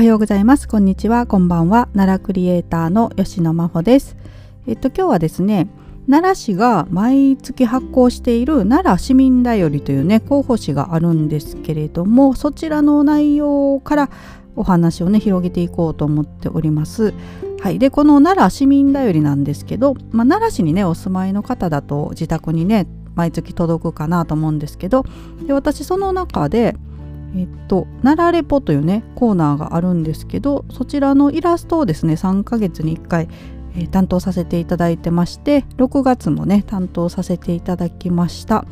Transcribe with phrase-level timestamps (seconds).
[0.00, 0.66] はようございます。
[0.66, 1.26] こんにちは。
[1.26, 1.90] こんばんは。
[1.94, 4.16] 奈良クリエイターの吉野真帆です。
[4.66, 5.68] えっと今日はですね、
[6.08, 14.10] 奈良市が毎月発行している奈良市民だよりというね候補誌があるんですけれども、そちらの内容から
[14.56, 17.12] お話をね広げていこうと思っております。
[17.60, 22.86] はい、でこの奈良市民だよりなんですけど、まあ、奈良市にねお住まいの方だと自宅にね
[23.16, 25.04] 毎月届くかなと思うんですけど
[25.46, 26.74] で私その中で
[27.36, 33.28] えっと、奈良レポというねコーナーがあるんですけどそちらのイラストをですね3ヶ月に1回、
[33.76, 38.64] えー、担当させていただいてまして6月もね担当させていただきました。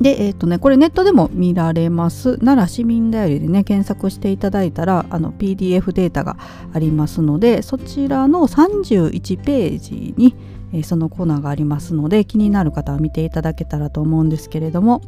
[0.00, 2.36] でえっ、とねこれネットでも見られます。
[2.38, 6.36] 奈良市民だよりでね検索していただいたらあの PDF データが
[6.72, 10.34] ありますのでそちらの31ページに、
[10.72, 15.02] えー、そのコーナーがありますので気になる方は見ていただけたらと思うんですけれども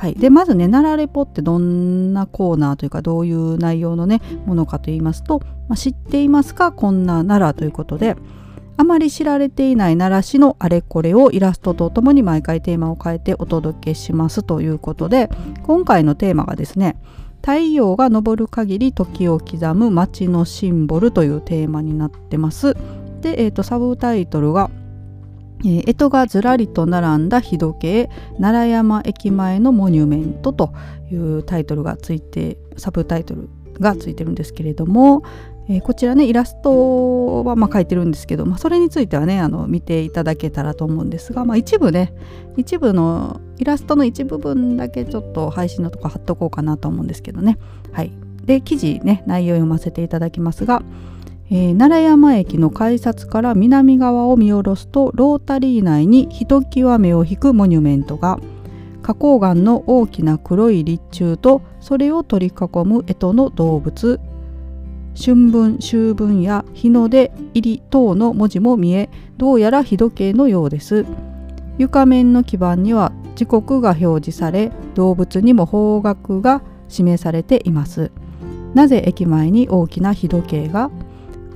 [0.00, 8.16] はい、でまずね奈良レポってどんなコーナーというかどういう内容のねものかと言いますと、まあ、知っていますかこんな奈良ということで
[8.78, 15.28] あまり知られていない奈良市のあれこれをイラストとともに毎回テーマを変えてお届けしますということで
[15.64, 16.96] 今回のテーマがですね
[17.42, 22.74] 太陽が昇る限り時を刻む街のシンボルというテーマになってます。
[23.20, 24.70] で、えーとサブタイトルが
[25.64, 30.72] え干支がずらりと並んだ日時計奈良山駅前のモニュメントと
[31.10, 35.22] いうタイトルがついてサブタイトルがついてるんですけれども、
[35.68, 42.12] えー、こちらねイラストはまあ書いてるんですけど、まあ、それについてはねあの見ていただけたらと思うんですが、まあ、一部ね
[42.56, 47.58] 一部のイラストの一部分だけちょっと配信のとこ貼っとこうかなと思うんですけどね。
[47.92, 48.12] はい。
[48.44, 50.82] で記事ね内容読ませていただきますが
[51.52, 58.38] えー、奈良山駅の改札から南側を見下ろすとロータリー内にひときわ目を引くモニュメントが。
[59.02, 64.20] 花崗岩の大きな黒い立柱とそれを取り囲む干支の動物。
[65.20, 71.04] 春分秋分や日の出入り等の文字も見えどうやら日時計のようです。
[71.78, 78.12] 床面の基板には時刻が表示され動物にも方角が示されています。
[78.74, 80.92] なぜ駅前に大きな日時計が？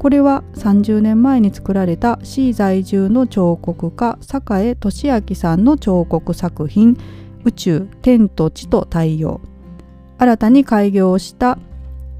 [0.04, 6.98] これは30年前に作られた市在住の彫刻家坂江俊明さんの彫刻作品
[7.42, 9.40] 「宇宙天と地と太陽」
[10.20, 11.58] 新たに開業した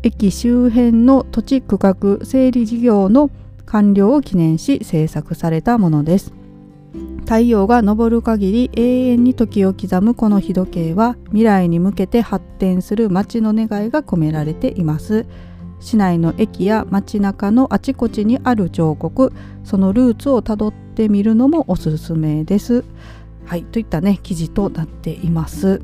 [0.03, 3.29] 駅周辺の土地区画整理事業の
[3.67, 6.33] 完了を記念し制作されたものです。
[7.25, 15.27] 太陽が昇る限り永遠に時を刻むこの日時計は未来に向けて発展する街の願いが込められています。
[15.85, 19.35] 市内の駅や街中のあちこちにある彫刻
[19.65, 22.85] そのルーツをたどってみるのもおすすめです。
[23.45, 25.83] はいといったね記事となっています。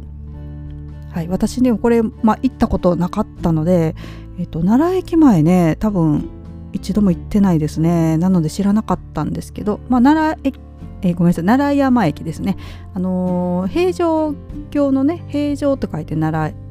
[1.12, 3.94] はい、私ねこれ、まあ、行ったことなかったので、
[4.38, 6.30] えっと、奈良駅前ね多分
[6.72, 10.60] 一度も行ってないですねなので知らなかったんですけど、まあ、奈良駅
[11.02, 12.56] えー、ごめんなさい奈良山駅ですね、
[12.94, 14.34] あのー、平城
[14.70, 16.69] 京のね平城と書いて奈良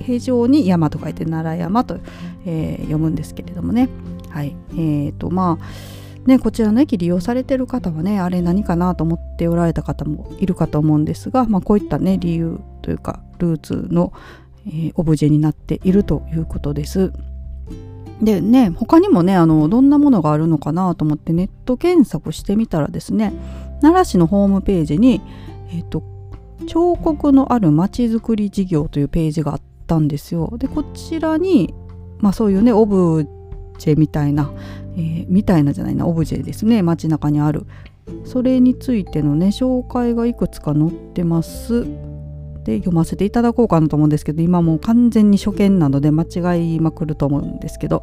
[0.00, 1.98] 平常に山と書いて奈良山と、
[2.44, 3.88] えー、読むんですけれどもね
[4.30, 5.96] はいえーとまあ
[6.26, 14.12] ね、こちらの駅利用されてる方はねあれ何かなと思っておられた方もいるかと思うんですが、まあ、こういったね理由というかルーツの、
[14.66, 17.12] えー、オブジェになっているということです。
[18.20, 23.32] でね他にもねあのどんなものがあるのかなと思ってネット検索してみたらですね
[23.82, 25.20] 奈良市のホームページに、
[25.68, 26.02] えーと、
[26.66, 30.52] 彫刻のあるまちづくり事業というページがあってたんですよ。
[30.58, 31.74] でこちらに、
[32.18, 33.26] まあ、そういうねオブ
[33.78, 34.52] ジェみたいな、
[34.96, 37.66] えー、みたいなじゃないなオブジェですね街中にある
[38.24, 41.86] それについてのね紹介がいくつか載ってます。
[42.64, 48.02] で読ませていただこうかなと思うんですけど今もう完全に初見なので間違いまくると思うんですけど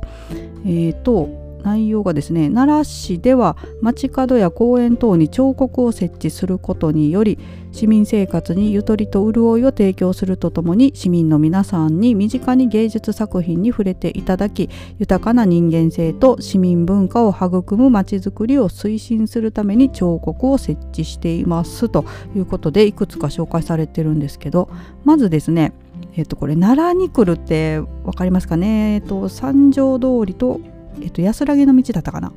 [0.66, 7.40] えっ、ー、と内容がですね奈良市では街角や公園等に彫刻を設置することにより
[7.72, 21.90] 市民生活にゆとりと潤いを提供するとともに市民の皆さんに身近に芸術作品に触れていただき豊かな人間性と市民文化を育むまちづくりを推進するために彫刻を設置しています。
[21.90, 22.06] と
[22.36, 24.70] いうことでいくつか紹介されてるんですけど
[25.04, 25.74] まずですね
[26.16, 28.96] えっとこれ奈良に来るって分かりますかね？
[28.96, 30.60] えっと三条通りと
[31.02, 32.32] えっと、安らぎの道だったかな。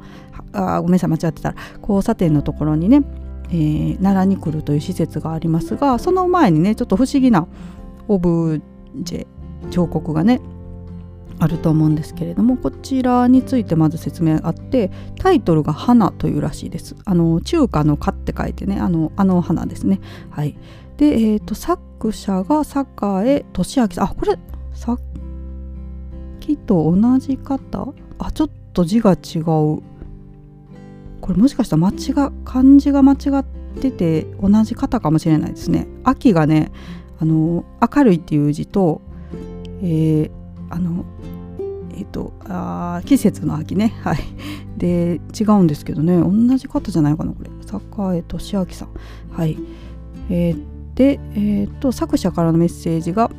[0.53, 1.57] あごめんなさい間違ってたら。
[1.81, 3.03] 交差点のところにね、
[3.51, 7.47] えー、奈良に来るという施設がありますがその前にねちょっと不思議な
[8.09, 8.61] オブ
[8.97, 9.27] ジェ
[9.71, 10.41] 彫刻がね
[11.39, 16.97] あると思うんですけれどもこちらについてまず説明があってタイトルが「花」というらしいです。
[17.05, 20.01] あの中華の「花」って書いてねあのあの花ですね。
[20.31, 20.57] はい。
[20.97, 24.05] で、えーと、作者が坂江俊明さん。
[24.05, 24.39] あこれ
[24.73, 24.97] さ
[26.47, 27.93] 秋と同じ方？
[28.19, 29.43] あちょっと字が違う。
[29.45, 29.83] こ
[31.31, 33.45] れもしかしたら間違漢字が間違っ
[33.81, 35.89] てて同じ方かもしれないですね。
[36.05, 36.71] 秋がね
[37.19, 39.03] あの明るいっていう字と、
[39.83, 40.31] えー、
[40.71, 41.05] あの
[41.95, 43.97] えっ、ー、とあ季節の秋ね。
[44.03, 44.19] はい。
[44.77, 46.17] で違うんですけどね。
[46.17, 47.51] 同じ方じゃないかなこれ。
[48.19, 48.89] 栄俊明さん。
[49.33, 49.59] はい。
[50.31, 50.65] えー、
[50.95, 53.31] で、えーと、作者からのメッセージが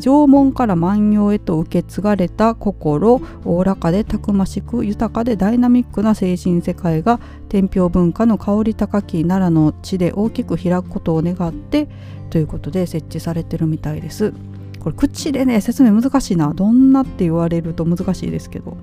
[0.00, 11.88] 縄文から万葉へと受け継がれた心おおらかでたくましく豊かでダイナミックな精神世界が天平文化の香り高き奈良の地で大きく開くことを願って
[12.30, 14.32] ということで設置されてるみたいです。
[14.80, 16.52] これ口でね説明難しいな。
[16.54, 18.76] どんなって言われると難しいですけど。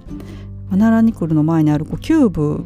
[0.70, 2.64] 奈良に来るの前にあるこうキューブ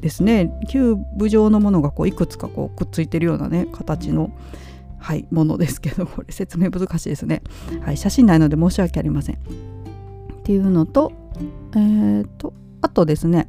[0.00, 0.52] ですね。
[0.68, 4.30] キューブ状のものがこういくつかこうくっついてるようなね形の、
[5.00, 7.42] はい、ものですけどこれ説明難しいですね、
[7.82, 9.36] はい、写真ないので申し訳ありません。
[9.36, 9.38] っ
[10.44, 11.12] ていうのと
[11.74, 13.48] えーと、あとですね。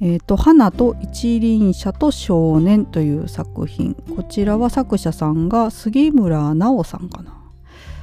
[0.00, 3.96] えーと「花と一輪車と少年」という作品。
[4.16, 7.34] こちらは作者さんが杉村直さんかな。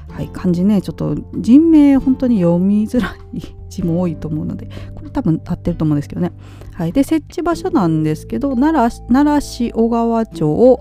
[0.10, 6.32] はい、漢字ねちょっと人名本当に読みづらい字も多いと思うのでこれ多分立ってると思うんですけどね、
[6.74, 10.80] はい、で設置場所なんですけど奈良奈良市小川町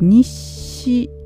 [0.00, 0.71] 西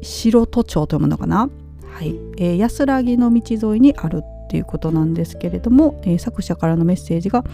[0.02, 1.50] 城戸町と読むのかな、
[1.92, 2.14] はい。
[2.36, 7.44] えー、安らぎの道沿いにあるっていうことなんですけれども、えー、作者からのメッセージが、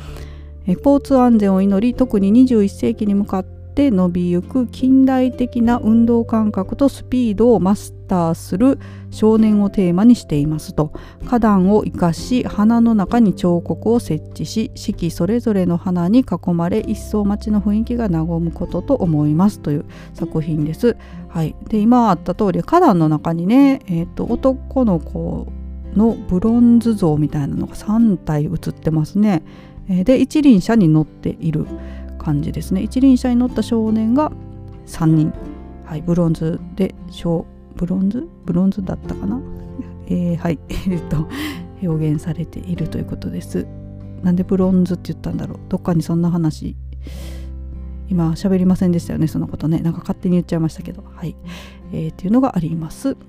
[0.66, 8.78] えー、交通安全を祈り特に21世紀に向かってって伸びゆく近代的な運動感覚とスピードをマスターする
[9.10, 10.92] 少年をテーマにしていますと
[11.24, 20.98] 花壇を生かし花の中に彫刻を設置し四季それぞれの花に囲まれ一層街の雰囲気が和むことと思いますという作品です。
[21.28, 25.46] はい、で今あった通り花壇の中にね、えーと、男の子
[25.96, 29.42] のブロンズ像みたいなのが3体写ってますね。
[29.88, 31.66] で一輪車に乗っている。
[32.22, 32.82] 感じですね。
[32.82, 34.32] 一輪車に乗った少年が
[34.86, 35.32] 3人、
[35.84, 36.60] はい、ブロンズ。
[36.76, 37.44] で小
[37.76, 38.28] ブロンズ？
[38.44, 39.40] ブロンズだったかな、
[40.06, 40.58] えー、はい。
[40.88, 41.28] えっと
[41.82, 43.66] 表現されているということです。
[44.22, 45.58] なんでブロンズって言ったんだろう？
[45.68, 46.76] どっかにそんな話
[48.08, 49.26] 今喋りませんでしたよね？
[49.26, 49.80] そのことね。
[49.80, 51.02] なんか勝手に言っちゃいましたけど。
[51.14, 51.34] はい、
[51.92, 53.14] えー、っていうのがあります。
[53.14, 53.20] こ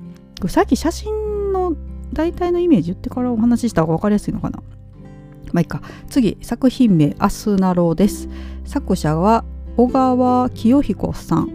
[0.43, 1.75] れさっき写真の
[2.11, 4.61] 大体のイメージ言ってからお話しした方が分かりやすいのかな？
[5.51, 5.81] まあいいか。
[6.09, 8.29] 次作品名「アスナロ」です。
[8.65, 9.43] 作者は
[9.77, 11.49] 小川清彦さん。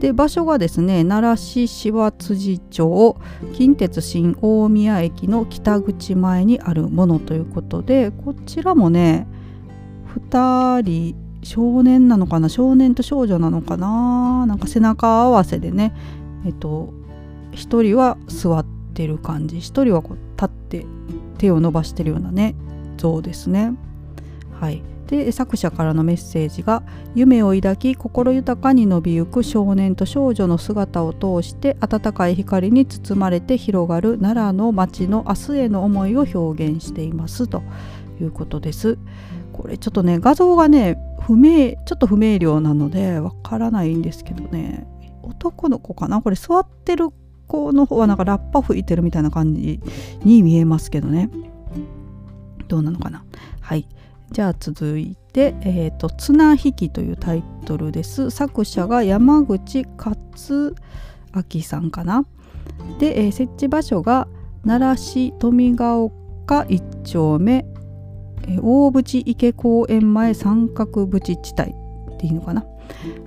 [0.00, 3.16] で場所がですね奈良市芝辻町
[3.52, 9.26] 近鉄新大宮駅の北口前にあるものということでこちらもね
[10.30, 12.48] 2人少年なのかな？
[12.48, 14.46] 少年と少女なのかな？
[14.46, 15.92] なんか背中合わせでね
[16.46, 16.94] えっと
[17.52, 18.64] 1人は座っ
[18.94, 19.56] てる感じ。
[19.56, 20.86] 1人はこう立って
[21.36, 22.54] 手を伸ばしてるようなね
[23.00, 23.72] 像ですね。
[24.60, 26.82] はい、で作者からのメッセージが
[27.16, 37.62] 「夢を抱き心豊かに伸びゆく少年と少女の姿を通して温かい光に包まれて広がる奈良の町の明日への思いを表現しています」と
[38.20, 38.98] いうことです。
[39.52, 44.86] これちょっとね画像がね不明ちょっと不明瞭なのでわからないんですけどね。
[45.22, 46.20] 男の子かな？
[46.20, 47.08] これ座ってる
[47.46, 49.80] 子の方はなんかラッパ吹いてるみたいな感じ
[50.24, 51.30] に見えますけどね。
[52.70, 53.24] どうなのかな。
[53.60, 53.86] はい。
[54.30, 58.30] じゃあ続いて「えーと、綱引き」というタイトルです。
[58.30, 60.16] 作者が山口勝
[61.34, 62.24] 明さんかな。
[63.00, 64.28] で、えー、設置場所が
[64.64, 66.12] 奈良市富ヶ丘
[66.46, 67.66] 1丁目、
[68.46, 71.72] えー、大淵池公園前三角淵地帯
[72.14, 72.64] っていいのかな。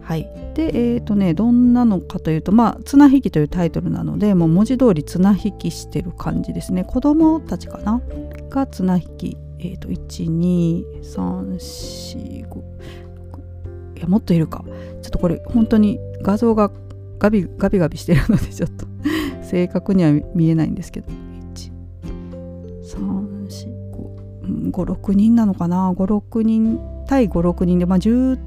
[0.01, 6.85] はい、でえっ、ー、とねどんなのかというとまあ「綱引き」というタイトルなのでもう文字通り綱引きしてる感じですね。
[6.85, 8.01] 子供たちかな。
[8.53, 12.63] が綱引きえっ、ー、と12345
[13.97, 14.63] いやもっといるか。
[15.01, 16.71] ちょっとこれ本当に画像が
[17.19, 18.85] ガビガビガビしてるのでちょっと。
[19.43, 21.07] 正確には見えないんですけど。
[24.71, 25.91] 13456人なのかな。
[25.93, 28.37] 56人対56人でまあ10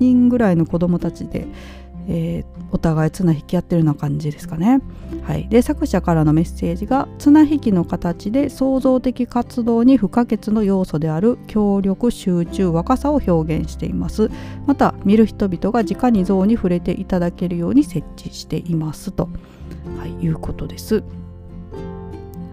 [0.00, 1.46] 人ぐらいの子供たちで、
[2.08, 4.80] えっー、お互い綱引き合ってるような感じですかね。
[5.22, 14.30] はい、で作者からのメッセージが綱引きの形で創造的活動に不可欠の要素である協力集中若さを表現しています。
[14.66, 19.28] また見る人々が直に像に触れていただけるように設置していますと、
[19.98, 21.02] はい、いうことです。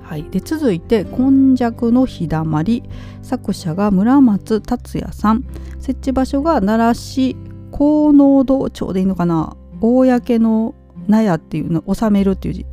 [0.01, 2.83] はい、で続いて「今昔の日だまり」
[3.23, 5.43] 作者が村松達也さん。
[5.85, 7.35] 設置場所が奈良市
[7.69, 9.55] 高濃度町でいいのかな。
[9.85, 10.75] 公の
[11.07, 12.65] 納屋っていうの収めるっていう字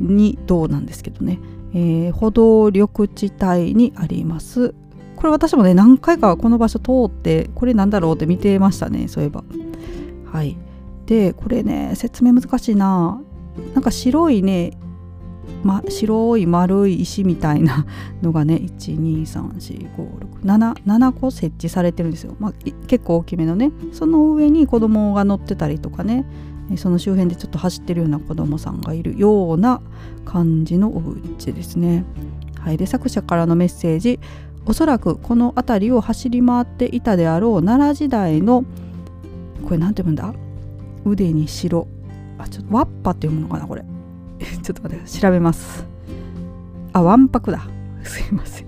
[0.00, 1.38] に銅なんですけどね、
[1.74, 4.74] えー、歩道緑地帯にあります。
[5.16, 9.44] これ私もね何回かこの場所通ってこれなんだろうって見てましたねそういえば。
[10.32, 10.56] はい。
[11.06, 13.20] でこれね説明難しいな。
[13.74, 14.78] なんか白いね
[15.62, 17.86] ま、白い丸い石みたいな
[18.22, 19.84] のがね123、
[20.44, 22.52] 45677個設置されてるんですよ、まあ、
[22.86, 23.72] 結構大きめのね。
[23.92, 26.24] その上に子供が乗ってたりとかね
[26.76, 29.80] その周辺でちょっと走ってるような子供さんがいるような
[30.24, 31.02] 感じのお
[31.38, 32.04] 家ですね。
[32.58, 34.20] はい、で作者からのメッセージ。
[34.66, 38.64] おそらくこの辺りを走り回っていたであろう奈良時代の
[39.64, 40.32] これ何て読むんだ？
[41.04, 41.86] 腕に白。
[42.38, 43.84] あちょっとワッパって読むのかなこれ。
[44.62, 45.84] ちょっと待って調べます。
[46.92, 47.62] あわんぱくだ。
[48.02, 48.66] すいません。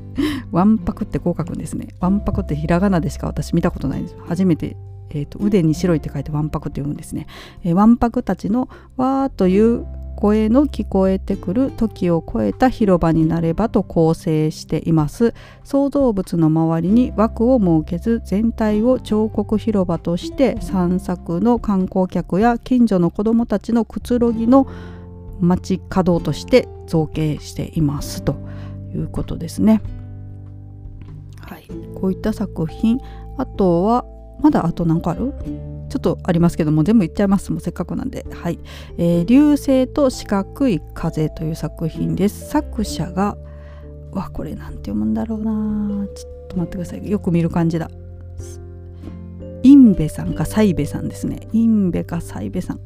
[0.51, 1.89] わんぱくってこう書くんですね。
[2.01, 4.17] わんぱくってひらがなでしか私見たことないんです。
[4.27, 4.77] 初めて
[5.15, 7.27] えーと、腕に白いって書いてわんぱくって読むんですね。
[7.65, 9.85] えー、わんぱくたちのわーという
[10.17, 15.35] 声の聞こえてくる時を超えた広場になればと構成しています。
[15.65, 24.67] 創造物の周りに枠を設けず全体を彫刻広場として散策の観光客や近所の子どもたちのくつろぎの
[25.43, 28.37] 街角として造形していますと
[28.95, 29.83] いうことですね。
[31.41, 32.99] はい、こういった作品。
[33.37, 34.05] あとは
[34.41, 35.33] まだあと何個ある？
[35.89, 37.53] ちょっとありますけども全部言っちゃいます。
[37.53, 38.25] もうせっかくなんで。
[38.31, 38.59] はい、
[38.97, 42.49] えー、流星と四角い風という作品です。
[42.49, 43.37] 作者が
[44.13, 46.07] わこれなんて読むんだろうな。
[46.07, 47.11] ちょっと待ってください。
[47.11, 47.91] よく見る感じだ。
[49.63, 51.49] インベさんかサイベさんですね。
[51.53, 52.81] インベかサイベさん。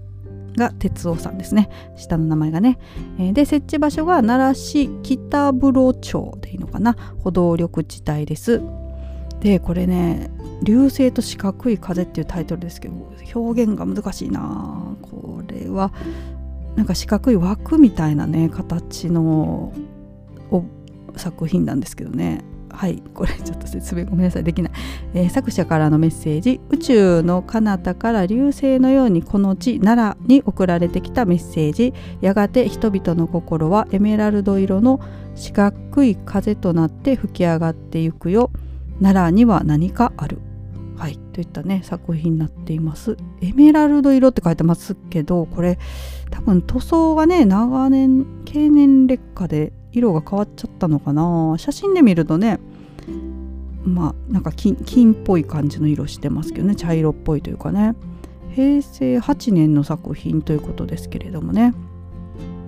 [0.56, 1.68] が哲夫さんですね。
[1.96, 2.78] 下の名前がね、
[3.18, 6.96] えー、で設置場所が奈良市北風呂町でいいのかな。
[7.20, 8.62] 歩道緑地帯です。
[9.40, 10.30] でこれね
[10.62, 12.94] 「流星と四角い風」っていうタイトルですけど
[13.34, 14.96] 表現が難しいな。
[15.02, 15.92] これは
[16.74, 19.72] なんか四角い枠みたいなね形の
[21.16, 22.44] 作品なんですけどね。
[22.76, 24.72] はいこれちょっと説明ごめんなさいできない、
[25.14, 35.00] えー、作者からのメッセージ宇宙の彼方から流星のようにこの地奈良に送られてきたメッセージやがて人々の心はエメラルド色の
[35.34, 38.50] 四角い風となって吹き上がっていくよ
[39.00, 40.38] 奈良には何かある。
[40.96, 43.18] はい、といったね作品になっています。
[43.42, 45.78] エメラルド色って書いてますけどこれ
[46.30, 51.54] 多分塗装がね長年経年劣化で色が変わっちゃったのかな。
[51.58, 52.60] 写真で見るとね
[53.84, 56.74] まあなんか金金っぽい感じの色してますけどね。
[56.74, 57.94] 茶色っぽいというかね。
[58.54, 61.72] 平成8年の作品ということですけれどもね。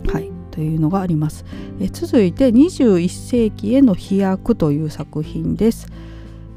[0.06, 0.30] はい。
[0.50, 1.44] というのがあります。
[1.80, 5.88] え続いて21世紀への飛躍という作品です。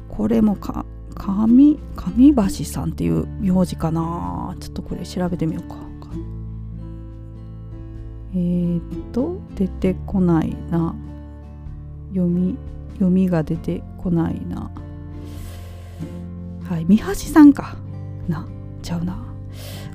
[0.08, 4.56] これもか上上橋さんっていう名字かな。
[4.60, 5.91] ちょっとこれ調べてみようか。
[8.34, 10.94] えー、っと出てこないな。
[12.10, 12.56] 読み
[12.94, 14.70] 読みが出てこないな。
[16.64, 17.76] はい三橋さんか
[18.28, 18.46] な？
[18.82, 19.16] ちゃうな。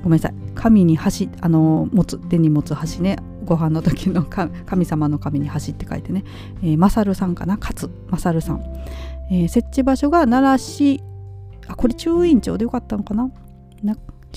[0.04, 0.34] ごめんなさい。
[0.56, 1.04] 神に橋
[1.42, 3.18] あの持つ手に持つ橋ね。
[3.46, 6.26] ご飯の時の神様の神に橋って書いてね、
[6.62, 7.58] えー、マサルさんかな？
[7.58, 8.62] 勝マサルさん。
[9.32, 11.04] えー、設置場所が奈良市
[11.68, 13.30] あこれ中院長でよかったのかな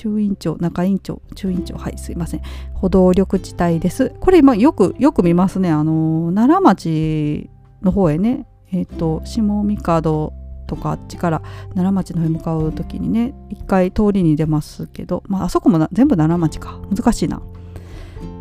[0.00, 2.42] 中院長中院長中院長はいすいません。
[2.72, 4.14] 歩道緑地帯です。
[4.18, 5.70] これ今よくよく見ますね。
[5.70, 7.50] あの奈良町
[7.82, 8.46] の方へね。
[8.72, 11.40] えっ、ー、と下三門とかあっちから
[11.74, 16.80] 奈良町の方へ向かう時にね一回通りに出ますけど、まあ、あそこも全部奈良町か。
[16.90, 17.42] 難しいな。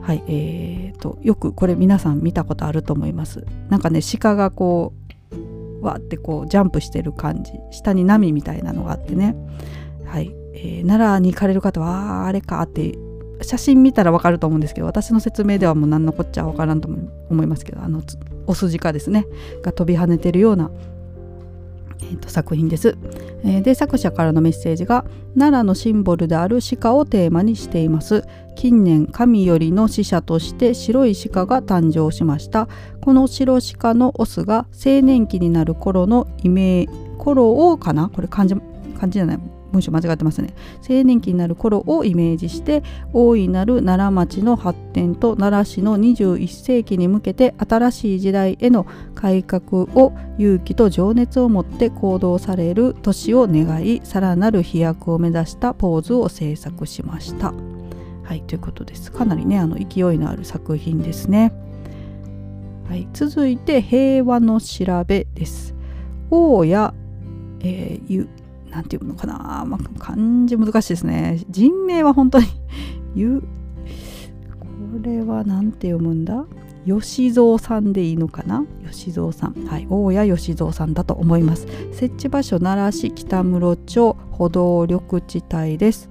[0.01, 3.45] はいえー、とよくこれ皆さん見たことあると思います。
[3.67, 4.93] なんかね鹿がこ
[5.81, 7.51] うわってこうジャンプしてる感じ。
[7.71, 9.35] 下に波みたいなのがあってね。
[10.05, 12.97] はい、えー、奈良に行かれる方はあれかって
[13.41, 16.89] 写真見たらわかると思うんですけど私の説明ではもう何のこっちゃわからんと
[17.29, 18.01] 思いますけどあの
[18.45, 19.25] お筋かですね
[19.63, 20.69] が飛び跳ねてるような
[22.01, 22.97] えーと、作品です、
[23.43, 25.03] えー、で作者からのメッセージが
[25.37, 28.23] 奈良のシンボルである鹿をテーマにしています。
[28.55, 32.69] 近年神よりの使者として白い鹿が誕生しました。
[33.01, 38.09] この白鹿のオスが青年期になる頃のイメージ頃をかな？
[38.09, 39.39] これ漢字漢字じゃない。
[39.71, 40.53] 文章間違ってますね
[40.87, 42.83] 青年期になる頃をイメージして
[43.13, 48.85] 大いなる奈良町の発展と奈良市の21世紀に向けて新しい時代への
[49.15, 57.53] 改革を勇気と情熱を持って行動される年を願いさらなる飛躍を目指したポーズを制作しました。
[58.23, 61.51] はいということですかなりねあの勢いのある作品ですね。
[62.89, 65.75] はい、続いて平和の調べです。
[66.31, 66.93] 王や、
[67.59, 68.27] えー、
[68.71, 71.43] なんていうのかな、まあ、漢字難しいですね。
[71.49, 72.45] 人名は本当に、
[73.15, 73.43] ゆ、
[74.59, 74.65] こ
[75.01, 76.45] れは何て読むんだ？
[76.85, 78.65] 吉蔵さんでいいのかな？
[78.89, 79.53] 吉蔵さん。
[79.65, 79.87] はい。
[79.89, 81.67] 大谷吉蔵さんだと思います。
[81.91, 86.09] 設置場所奈良市北室町歩道緑地帯です。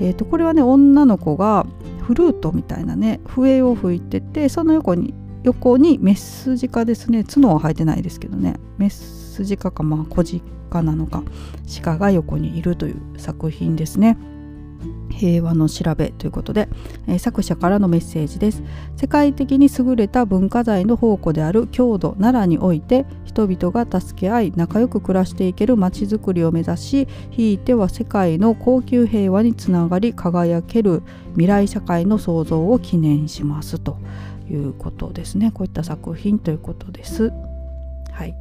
[0.00, 1.66] えーと、これはね女の子が
[2.00, 7.24] フルートみたいなね笛を吹いててその横に横にメッスジカですね。
[7.24, 8.54] 角は生えてないですけどね。
[8.78, 11.22] メスジカかまあ小ジカなのか
[11.82, 14.16] 鹿が横にいるという作品ですね。
[15.10, 16.68] 平和の調べということで、
[17.06, 18.62] えー、作者からのメッセージです
[18.96, 31.02] 世界的に優れた文化財の宝庫である郷土奈良において人々が助け合い仲良く暮らしていけるまちづくりを目指しひいては世界の高級平和につながり輝ける
[31.32, 33.98] 未来社会の創造を記念しますと
[34.50, 37.32] いうことですねこういった作品ということです。
[38.12, 38.34] はい、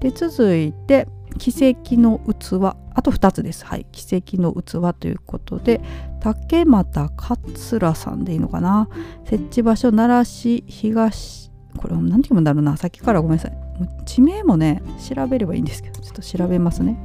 [0.00, 3.66] で続いて奇跡の器あと2つです。
[3.66, 3.86] はい。
[3.92, 5.80] 奇跡の器ということで、
[6.20, 8.88] 竹俣桂さんでいいのかな？
[9.24, 12.76] 設置場所、奈良市東、これ何て読むんだろうな？
[12.78, 13.58] さっきからごめんなさい。
[14.06, 14.82] 地名もね、
[15.14, 16.98] 調べればいいんですけど、ちょっと調べますね。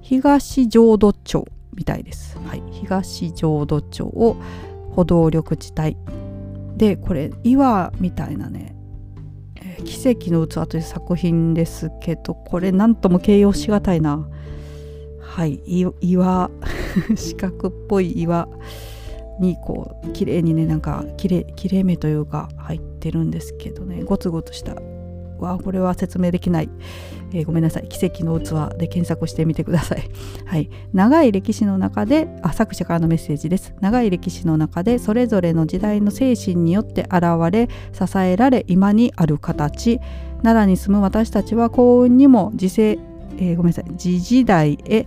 [0.00, 2.36] 東浄土町みたいです。
[2.44, 2.62] はい。
[2.72, 4.36] 東浄土町を
[4.96, 5.96] 歩道緑地帯。
[6.76, 8.74] で、これ、岩みたいなね、
[9.84, 14.28] 奇跡の器という作品ですけどこれ何とも形容しがたいな。
[15.20, 15.60] はい
[16.00, 16.50] 岩
[17.14, 18.48] 四角っぽい岩
[19.38, 24.02] にこう綺麗にねなんかきれ切れいめというか入ってるんですけどね。
[24.02, 24.74] ゴツゴツした
[25.40, 26.68] わこれは説明できない、
[27.32, 27.88] えー、ごめんなさい。
[27.88, 30.10] 奇跡の器で検索してみてください。
[30.46, 30.70] はい。
[30.92, 33.74] 長い歴史の中であ作者からのメッセージです。
[33.80, 40.00] 長い歴史の中でそれぞれの時代の精神によって現れ支えられ今にある形。
[40.42, 42.98] 奈良に住む私たちは幸運にも時世
[43.40, 43.84] えー、ごめんなさい。
[43.96, 45.06] 次時代へ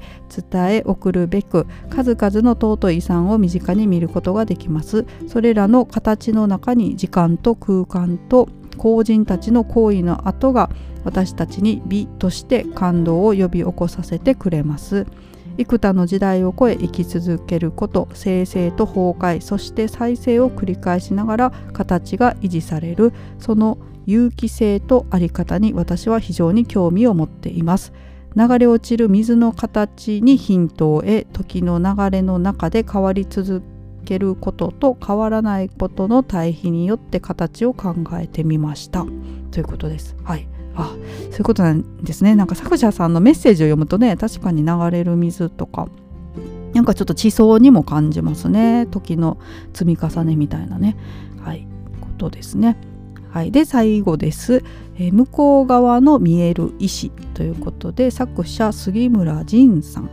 [0.51, 5.05] 伝え送るべく数々の尊い遺産を身近に見ることができます。
[5.27, 10.69] それらの形の中に時間と空間と後人たちの行為の後が
[11.03, 15.05] 私たちに美として感動を呼び起こさせてくれます。
[15.57, 27.93] 幾多の時代を超え生き続けること生成と崩壊そして再生を繰り返しながら形が維持されるその有機性と在り方に私は非常に興味を持っています。
[28.35, 33.61] 流れ落ちる水の形にヒントを得時の流れの中で変わり続
[34.03, 39.05] けることと変わらないことの対比によって形を考えてみました。
[39.51, 40.15] ということです。
[40.23, 40.47] はい。
[40.75, 40.95] あ
[41.29, 42.35] そういうことなんですね。
[42.35, 45.87] なんか作者さんのメッセージを読むとね確かに流れる水とか
[46.73, 48.87] なんかちょっと地層にも感じますね。
[48.87, 49.37] 時の
[49.73, 50.97] 積み重ねみたいなね。
[51.39, 51.67] はい。
[52.01, 52.77] ことですね。
[53.33, 54.63] はい、で最後です、
[54.95, 60.09] えー、向こう側の見える石ということで作者杉村仁さん、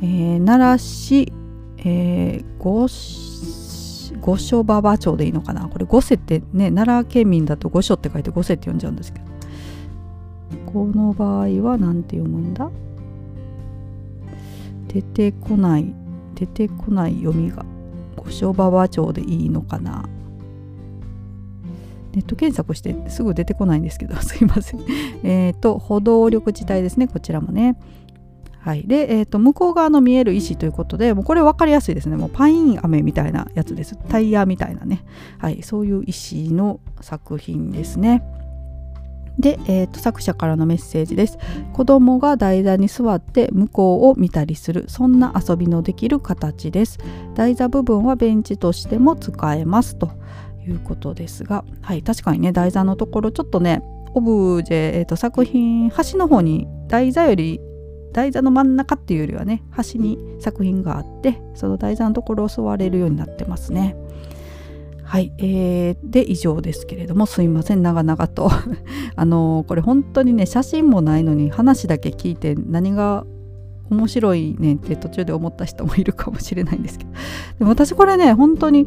[0.00, 1.32] えー、奈良市、
[1.76, 2.88] えー、五
[4.22, 5.68] 五所馬場町でいいのかな？
[5.68, 9.26] これ五世ってね奈良県民だと五所って書いて五世って呼んじゃうんですけど。
[10.72, 12.70] この場合は何て読むんだ？
[14.88, 15.94] 出てこない
[16.34, 17.66] 出てこない読みが。
[18.16, 20.08] 五所馬場町でいいのかな？
[22.12, 24.80] ネット検索してすぐ出てこないんですけどすいません。
[25.24, 27.08] えっと歩道緑地帯ですね。
[27.08, 27.78] こちらもね。
[28.62, 32.16] はい、で、えーと、向こう側の見える石ということでもうこれ分かりやすいですね。
[32.16, 33.98] もうパイン飴みたいなやつです。
[34.08, 35.04] タイヤみたいなね、
[35.38, 38.22] はい、そういう石の作品ですね。
[39.36, 41.38] で、えーと、作者からのメッセージです。
[41.72, 44.84] 子供が台座に座って向こうを見たりする。
[44.86, 46.98] そんな遊びのできる形です。
[47.34, 49.96] 台座部分はベンチとしても使えます。
[49.96, 50.10] と
[50.64, 53.82] いうことですが、はい、確かにね台座のところちょっとね
[54.14, 57.60] オブジェ、えーと作品端の方に台座より
[58.12, 63.96] 台座の真ん中っていうよりはね端に作品があってその台座のところを座れるようになってますね。
[65.02, 68.50] はい、えー、で以上ですけれどもすいません長々と
[69.14, 73.26] あのー、これ本当にね写真もないのに話だけ聞いて何が
[73.90, 77.10] 面白いねんって途中で思った人もいるかもしれないんですけど
[77.58, 78.86] でも私これね本当に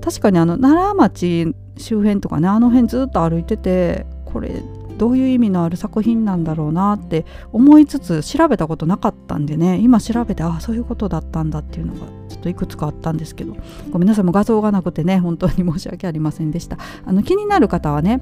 [0.00, 4.62] 確かにあの奈良町周辺とかねあの辺ずっと歩いててこれ
[5.00, 9.78] どういう意味のある作品なんだろうなって思いつつ調べたことなかったんでね。
[9.78, 13.56] 今調べてああそういうことだったんだっていうのがちょっといくつかあったんですけど。
[13.90, 16.76] ごめんなさいもう画像がなくてね本当に申し訳ありませんでした。
[17.06, 18.20] あの気になる方はね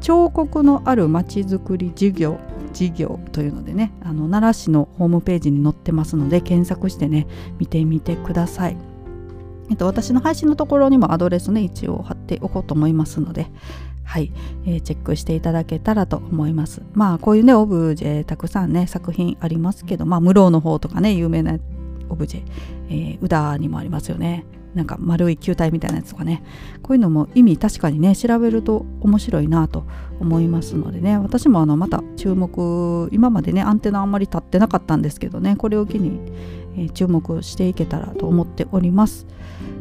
[0.00, 2.38] 彫刻のあるまちづくり事業
[2.72, 7.26] 事業というのでねあの奈良市のホームページに載ってますので検索してね
[7.58, 8.76] 見てみてください。
[9.68, 13.50] えっと、私の配信のところにもアドレスね一応貼っておこうと思いますので。
[14.10, 14.32] はい、
[14.66, 16.82] えー、チェックしていただけたらと思います。
[16.94, 21.56] まあこういうねオブジェたくさんね作品ありますけどまあ室の方とかね有名な
[22.08, 22.42] オブジェ、
[22.88, 24.44] えー、宇田にもありますよね。
[24.74, 26.42] なんか丸い球体みたいなやつとかね
[26.82, 29.84] こういうのも意味確かにね調べると面白いなと
[30.18, 36.20] 思いますのでね私もあのまた注目今までねアンテナあんまり立ってなかったんですけどねこれを機に、
[36.76, 39.26] えー、注目していけたらと思っております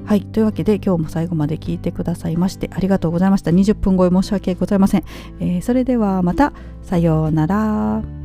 [0.09, 0.23] はい。
[0.23, 3.51] というわけで今日も最後まで聞いてくださいましてありがとうございました。
[3.51, 5.03] 20分超え申し訳ございません、
[5.39, 6.51] えー、それではまた。
[6.81, 8.18] さようなら。